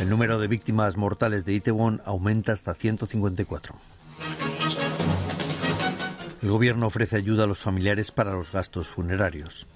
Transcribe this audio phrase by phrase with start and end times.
[0.00, 3.74] El número de víctimas mortales de Itaewon aumenta hasta 154.
[6.42, 9.66] El gobierno ofrece ayuda a los familiares para los gastos funerarios.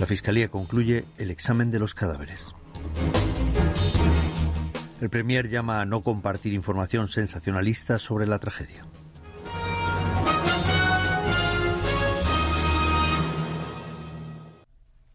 [0.00, 2.52] La Fiscalía concluye el examen de los cadáveres.
[5.00, 8.82] El Premier llama a no compartir información sensacionalista sobre la tragedia.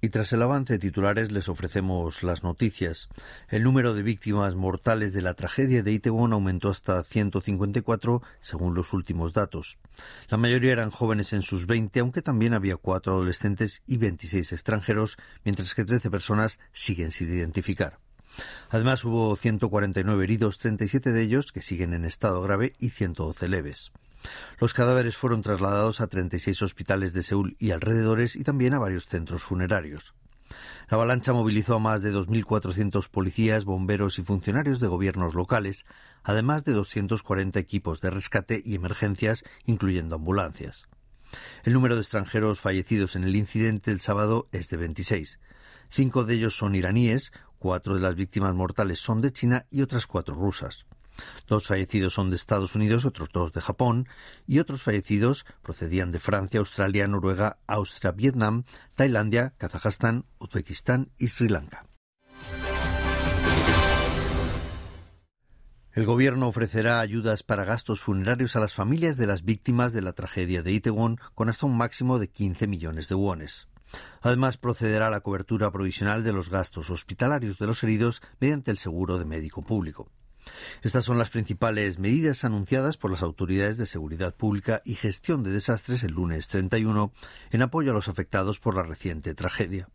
[0.04, 3.08] Y tras el avance de titulares les ofrecemos las noticias.
[3.48, 8.92] El número de víctimas mortales de la tragedia de Itaewon aumentó hasta 154 según los
[8.92, 9.78] últimos datos.
[10.28, 15.16] La mayoría eran jóvenes en sus 20, aunque también había cuatro adolescentes y 26 extranjeros,
[15.46, 17.98] mientras que 13 personas siguen sin identificar.
[18.72, 23.94] Además hubo 149 heridos, 37 de ellos que siguen en estado grave y 112 leves.
[24.60, 29.08] Los cadáveres fueron trasladados a 36 hospitales de Seúl y alrededores y también a varios
[29.08, 30.14] centros funerarios.
[30.90, 35.86] La avalancha movilizó a más de 2.400 policías, bomberos y funcionarios de gobiernos locales,
[36.24, 40.88] además de 240 equipos de rescate y emergencias, incluyendo ambulancias.
[41.64, 45.40] El número de extranjeros fallecidos en el incidente el sábado es de 26.
[45.90, 50.06] Cinco de ellos son iraníes, cuatro de las víctimas mortales son de China y otras
[50.06, 50.86] cuatro rusas.
[51.48, 54.08] Dos fallecidos son de Estados Unidos, otros dos de Japón,
[54.48, 58.64] y otros fallecidos procedían de Francia, Australia, Noruega, Austria, Vietnam,
[58.96, 61.86] Tailandia, Kazajstán, Uzbekistán y Sri Lanka.
[65.94, 70.14] El gobierno ofrecerá ayudas para gastos funerarios a las familias de las víctimas de la
[70.14, 73.68] tragedia de Itaewon con hasta un máximo de 15 millones de wones.
[74.22, 78.80] Además, procederá a la cobertura provisional de los gastos hospitalarios de los heridos mediante el
[78.80, 80.10] seguro de médico público.
[80.82, 85.52] Estas son las principales medidas anunciadas por las autoridades de seguridad pública y gestión de
[85.52, 87.12] desastres el lunes 31
[87.52, 89.90] en apoyo a los afectados por la reciente tragedia.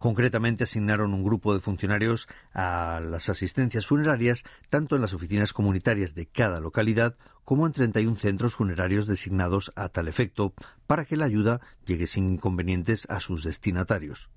[0.00, 6.14] Concretamente asignaron un grupo de funcionarios a las asistencias funerarias tanto en las oficinas comunitarias
[6.14, 10.54] de cada localidad como en 31 centros funerarios designados a tal efecto
[10.86, 14.30] para que la ayuda llegue sin inconvenientes a sus destinatarios.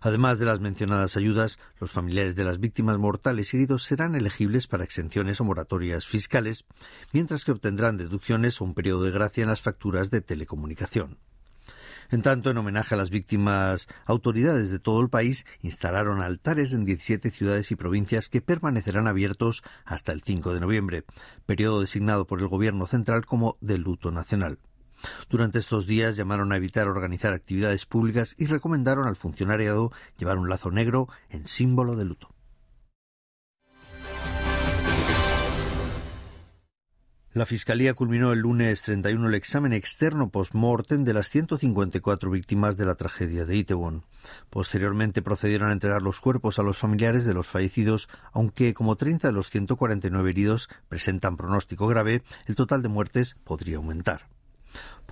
[0.00, 4.66] Además de las mencionadas ayudas, los familiares de las víctimas mortales y heridos serán elegibles
[4.66, 6.64] para exenciones o moratorias fiscales,
[7.12, 11.18] mientras que obtendrán deducciones o un periodo de gracia en las facturas de telecomunicación.
[12.10, 16.84] En tanto, en homenaje a las víctimas, autoridades de todo el país instalaron altares en
[16.84, 21.04] 17 ciudades y provincias que permanecerán abiertos hasta el 5 de noviembre,
[21.46, 24.58] periodo designado por el Gobierno central como de luto nacional.
[25.28, 30.48] Durante estos días llamaron a evitar organizar actividades públicas y recomendaron al funcionariado llevar un
[30.48, 32.32] lazo negro en símbolo de luto.
[37.34, 42.84] La Fiscalía culminó el lunes 31 el examen externo post-mortem de las 154 víctimas de
[42.84, 44.04] la tragedia de Itaewon.
[44.50, 49.28] Posteriormente procedieron a entregar los cuerpos a los familiares de los fallecidos, aunque como 30
[49.28, 54.31] de los 149 heridos presentan pronóstico grave, el total de muertes podría aumentar.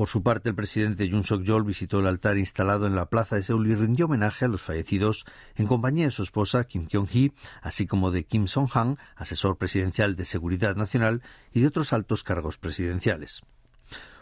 [0.00, 3.43] Por su parte, el presidente Yoon Suk-yeol visitó el altar instalado en la plaza de
[3.43, 7.87] Seúl y rindió homenaje a los fallecidos en compañía de su esposa Kim Kyung-hee, así
[7.87, 11.21] como de Kim Song-han, asesor presidencial de Seguridad Nacional,
[11.53, 13.43] y de otros altos cargos presidenciales.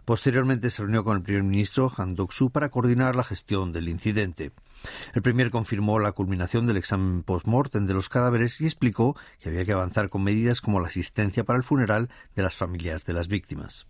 [0.04, 4.50] Posteriormente se reunió con el primer ministro Han Dok-soo para coordinar la gestión del incidente.
[5.14, 9.64] El primer confirmó la culminación del examen post-mortem de los cadáveres y explicó que había
[9.64, 13.28] que avanzar con medidas como la asistencia para el funeral de las familias de las
[13.28, 13.86] víctimas.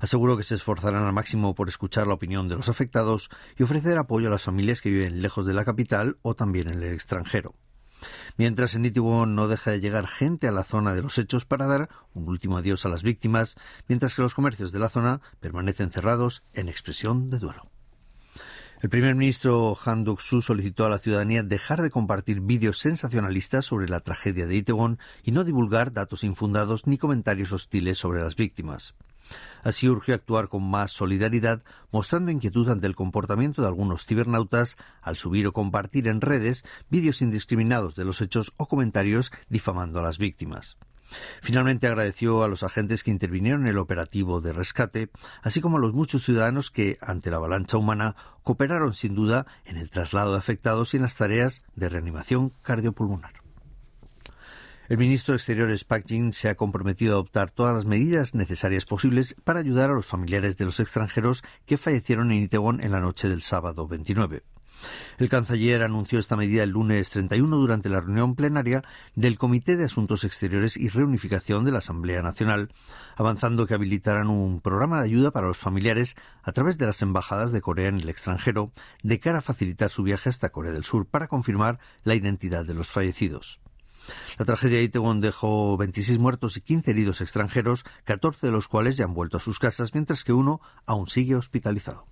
[0.00, 3.98] Aseguró que se esforzarán al máximo por escuchar la opinión de los afectados y ofrecer
[3.98, 7.54] apoyo a las familias que viven lejos de la capital o también en el extranjero.
[8.36, 11.66] Mientras en Itaewon no deja de llegar gente a la zona de los hechos para
[11.66, 13.54] dar un último adiós a las víctimas,
[13.88, 17.70] mientras que los comercios de la zona permanecen cerrados en expresión de duelo.
[18.82, 23.88] El primer ministro Han Duk-soo solicitó a la ciudadanía dejar de compartir vídeos sensacionalistas sobre
[23.88, 28.96] la tragedia de Itaewon y no divulgar datos infundados ni comentarios hostiles sobre las víctimas.
[29.62, 35.16] Así urge actuar con más solidaridad, mostrando inquietud ante el comportamiento de algunos cibernautas al
[35.16, 40.18] subir o compartir en redes vídeos indiscriminados de los hechos o comentarios difamando a las
[40.18, 40.76] víctimas.
[41.42, 45.10] Finalmente agradeció a los agentes que intervinieron en el operativo de rescate,
[45.42, 49.76] así como a los muchos ciudadanos que, ante la avalancha humana, cooperaron sin duda en
[49.76, 53.41] el traslado de afectados y en las tareas de reanimación cardiopulmonar.
[54.92, 58.84] El ministro de Exteriores Pak Jin se ha comprometido a adoptar todas las medidas necesarias
[58.84, 63.00] posibles para ayudar a los familiares de los extranjeros que fallecieron en Itaewon en la
[63.00, 64.42] noche del sábado 29.
[65.16, 68.84] El canciller anunció esta medida el lunes 31 durante la reunión plenaria
[69.14, 72.68] del Comité de Asuntos Exteriores y Reunificación de la Asamblea Nacional,
[73.16, 77.50] avanzando que habilitarán un programa de ayuda para los familiares a través de las embajadas
[77.50, 78.72] de Corea en el extranjero,
[79.02, 82.74] de cara a facilitar su viaje hasta Corea del Sur para confirmar la identidad de
[82.74, 83.62] los fallecidos.
[84.38, 88.96] La tragedia de Itaewon dejó 26 muertos y 15 heridos extranjeros, 14 de los cuales
[88.96, 92.06] ya han vuelto a sus casas, mientras que uno aún sigue hospitalizado.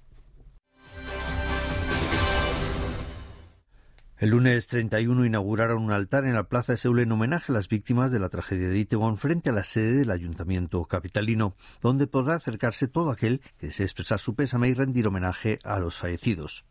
[4.21, 7.69] El lunes 31 inauguraron un altar en la Plaza de Seúl en homenaje a las
[7.69, 12.35] víctimas de la tragedia de Itaewon frente a la sede del Ayuntamiento capitalino, donde podrá
[12.35, 16.67] acercarse todo aquel que desee expresar su pésame y rendir homenaje a los fallecidos.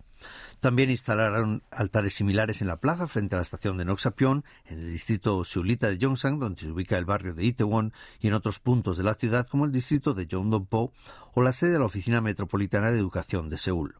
[0.59, 4.91] También instalaron altares similares en la plaza frente a la estación de Noxapion, en el
[4.91, 8.97] distrito seulita de Yongsan, donde se ubica el barrio de Itaewon, y en otros puntos
[8.97, 10.91] de la ciudad como el distrito de Yongdongpo
[11.33, 13.95] o la sede de la Oficina Metropolitana de Educación de Seúl.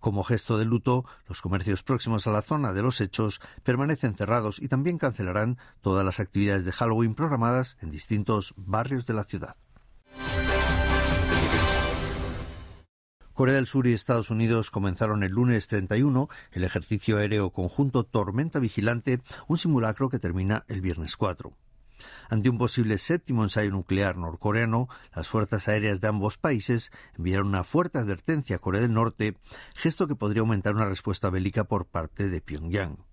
[0.00, 4.60] Como gesto de luto, los comercios próximos a la zona de los hechos permanecen cerrados
[4.60, 9.56] y también cancelarán todas las actividades de Halloween programadas en distintos barrios de la ciudad.
[13.38, 18.58] Corea del Sur y Estados Unidos comenzaron el lunes 31 el ejercicio aéreo conjunto Tormenta
[18.58, 21.52] Vigilante, un simulacro que termina el viernes 4.
[22.30, 27.62] Ante un posible séptimo ensayo nuclear norcoreano, las fuerzas aéreas de ambos países enviaron una
[27.62, 29.36] fuerte advertencia a Corea del Norte,
[29.76, 33.07] gesto que podría aumentar una respuesta bélica por parte de Pyongyang.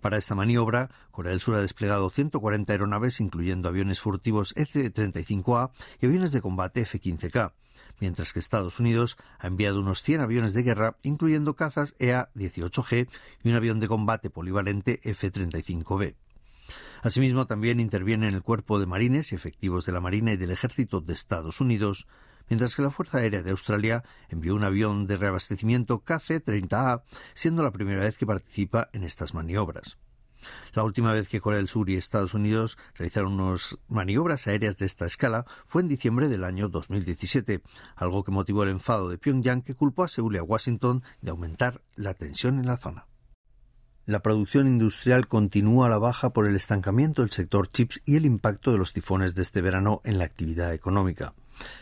[0.00, 5.70] Para esta maniobra, Corea del Sur ha desplegado 140 aeronaves, incluyendo aviones furtivos F-35A
[6.00, 7.52] y aviones de combate F-15K,
[8.00, 13.08] mientras que Estados Unidos ha enviado unos 100 aviones de guerra, incluyendo cazas EA-18G
[13.42, 16.14] y un avión de combate polivalente F-35B.
[17.02, 20.50] Asimismo, también interviene en el cuerpo de marines y efectivos de la Marina y del
[20.50, 22.06] Ejército de Estados Unidos,
[22.48, 27.02] mientras que la Fuerza Aérea de Australia envió un avión de reabastecimiento KC-30A,
[27.34, 29.98] siendo la primera vez que participa en estas maniobras.
[30.74, 34.86] La última vez que Corea del Sur y Estados Unidos realizaron unas maniobras aéreas de
[34.86, 37.62] esta escala fue en diciembre del año 2017,
[37.96, 41.30] algo que motivó el enfado de Pyongyang que culpó a Seúl y a Washington de
[41.30, 43.06] aumentar la tensión en la zona.
[44.06, 48.24] La producción industrial continúa a la baja por el estancamiento del sector chips y el
[48.24, 51.34] impacto de los tifones de este verano en la actividad económica.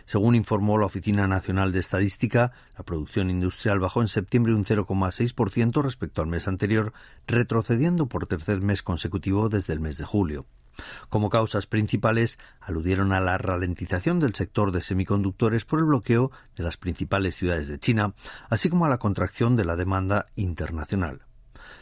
[0.05, 5.82] Según informó la Oficina Nacional de Estadística, la producción industrial bajó en septiembre un 0,6%
[5.82, 6.93] respecto al mes anterior,
[7.26, 10.46] retrocediendo por tercer mes consecutivo desde el mes de julio.
[11.08, 16.64] Como causas principales, aludieron a la ralentización del sector de semiconductores por el bloqueo de
[16.64, 18.14] las principales ciudades de China,
[18.50, 21.25] así como a la contracción de la demanda internacional.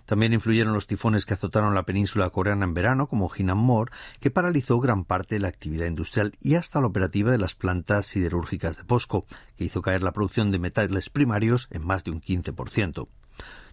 [0.07, 3.91] También influyeron los tifones que azotaron la península coreana en verano, como Hinnam-mor,
[4.21, 8.07] que paralizó gran parte de la actividad industrial y hasta la operativa de las plantas
[8.07, 12.21] siderúrgicas de POSCO, que hizo caer la producción de metales primarios en más de un
[12.21, 13.09] 15%.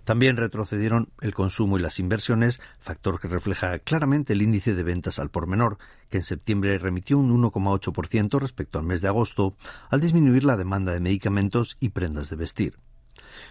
[0.03, 5.19] También retrocedieron el consumo y las inversiones, factor que refleja claramente el índice de ventas
[5.19, 5.77] al por menor,
[6.09, 9.55] que en septiembre remitió un 1,8% respecto al mes de agosto,
[9.89, 12.77] al disminuir la demanda de medicamentos y prendas de vestir.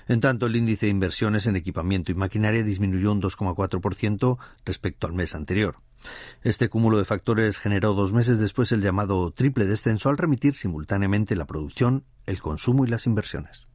[0.09, 5.13] En tanto, el índice de inversiones en equipamiento y maquinaria disminuyó un 2,4% respecto al
[5.13, 5.77] mes anterior.
[6.43, 11.37] Este cúmulo de factores generó dos meses después el llamado triple descenso al remitir simultáneamente
[11.37, 13.67] la producción, el consumo y las inversiones.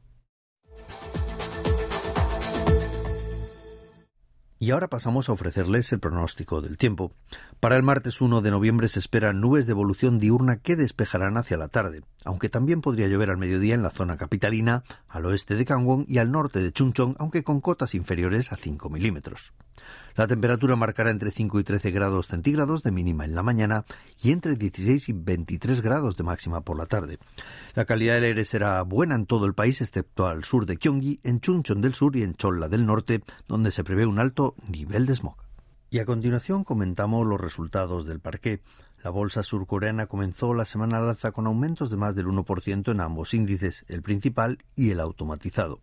[4.58, 7.12] Y ahora pasamos a ofrecerles el pronóstico del tiempo.
[7.60, 11.58] Para el martes 1 de noviembre se esperan nubes de evolución diurna que despejarán hacia
[11.58, 15.64] la tarde, aunque también podría llover al mediodía en la zona capitalina, al oeste de
[15.64, 19.52] Gangwon y al norte de Chungcheong, aunque con cotas inferiores a 5 milímetros.
[20.16, 23.84] La temperatura marcará entre 5 y 13 grados centígrados de mínima en la mañana
[24.22, 27.18] y entre 16 y 23 grados de máxima por la tarde.
[27.74, 31.20] La calidad del aire será buena en todo el país, excepto al sur de Gyeonggi,
[31.22, 35.06] en Chuncheon del sur y en Cholla del norte, donde se prevé un alto nivel
[35.06, 35.36] de smog.
[35.90, 38.60] Y a continuación comentamos los resultados del parqué.
[39.02, 43.00] La bolsa surcoreana comenzó la semana al alza con aumentos de más del 1% en
[43.00, 45.80] ambos índices, el principal y el automatizado.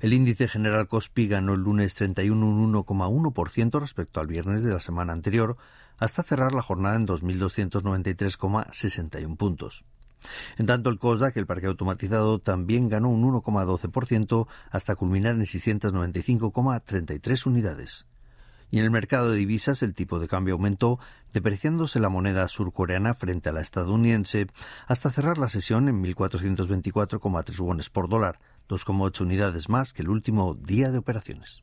[0.00, 4.80] El índice general Kospi ganó el lunes 31 un 1,1% respecto al viernes de la
[4.80, 5.56] semana anterior,
[5.98, 9.84] hasta cerrar la jornada en 2.293,61 puntos.
[10.58, 17.46] En tanto, el COSDAC, el parque automatizado, también ganó un 1,12% hasta culminar en 695,33
[17.46, 18.06] unidades.
[18.70, 21.00] Y en el mercado de divisas el tipo de cambio aumentó,
[21.32, 24.46] depreciándose la moneda surcoreana frente a la estadounidense
[24.86, 30.54] hasta cerrar la sesión en 1.424,3 wones por dólar, 2,8 unidades más que el último
[30.54, 31.62] día de operaciones.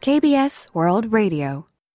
[0.00, 1.70] KBS World Radio.